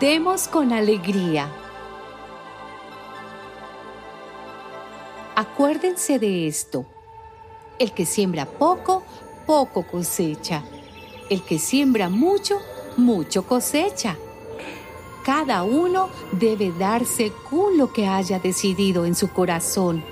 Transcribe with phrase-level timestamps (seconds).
[0.00, 1.52] Demos con alegría.
[5.34, 6.86] Acuérdense de esto.
[7.78, 9.02] El que siembra poco,
[9.46, 10.62] poco cosecha.
[11.28, 12.58] El que siembra mucho,
[12.96, 14.16] mucho cosecha.
[15.22, 20.02] Cada uno debe dar según lo que haya decidido en su corazón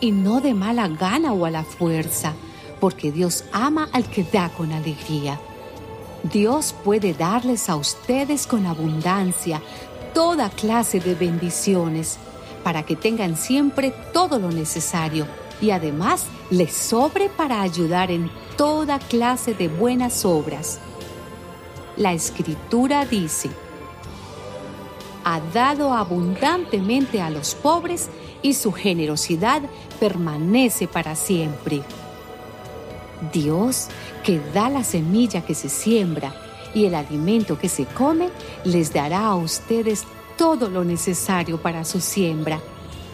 [0.00, 2.34] y no de mala gana o a la fuerza,
[2.80, 5.38] porque Dios ama al que da con alegría.
[6.32, 9.62] Dios puede darles a ustedes con abundancia
[10.12, 12.18] toda clase de bendiciones
[12.64, 15.26] para que tengan siempre todo lo necesario
[15.60, 20.80] y además les sobre para ayudar en toda clase de buenas obras.
[21.96, 23.50] La escritura dice,
[25.24, 28.08] ha dado abundantemente a los pobres
[28.42, 29.62] y su generosidad
[30.00, 31.82] permanece para siempre.
[33.32, 33.88] Dios,
[34.24, 36.34] que da la semilla que se siembra
[36.74, 38.28] y el alimento que se come,
[38.64, 40.04] les dará a ustedes
[40.36, 42.60] todo lo necesario para su siembra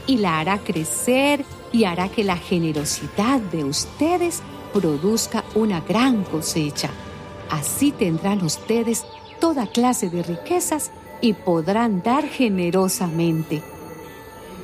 [0.06, 4.42] y la hará crecer y hará que la generosidad de ustedes
[4.72, 6.90] produzca una gran cosecha.
[7.50, 9.04] Así tendrán ustedes
[9.40, 13.62] toda clase de riquezas y podrán dar generosamente.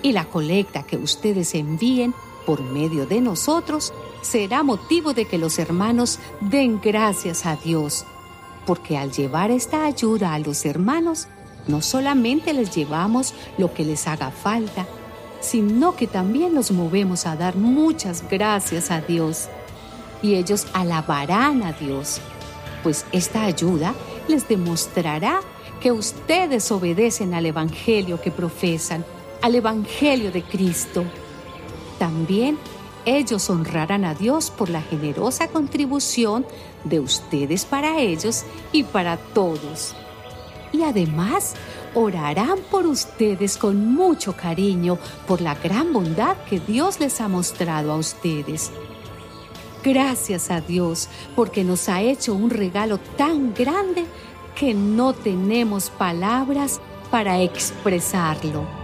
[0.03, 2.15] Y la colecta que ustedes envíen
[2.49, 8.07] por medio de nosotros será motivo de que los hermanos den gracias a Dios,
[8.65, 11.29] porque al llevar esta ayuda a los hermanos,
[11.67, 14.87] no solamente les llevamos lo que les haga falta,
[15.41, 19.51] sino que también los movemos a dar muchas gracias a Dios.
[20.23, 22.19] Y ellos alabarán a Dios,
[22.83, 23.93] pues esta ayuda
[24.27, 25.41] les demostrará
[25.83, 29.05] que ustedes obedecen al Evangelio que profesan,
[29.43, 31.05] al Evangelio de Cristo.
[31.99, 32.59] También
[33.05, 36.45] ellos honrarán a Dios por la generosa contribución
[36.85, 39.95] de ustedes para ellos y para todos.
[40.73, 41.55] Y además
[41.95, 47.93] orarán por ustedes con mucho cariño por la gran bondad que Dios les ha mostrado
[47.93, 48.71] a ustedes.
[49.83, 54.05] Gracias a Dios porque nos ha hecho un regalo tan grande
[54.55, 58.78] que no tenemos palabras para expresarlo.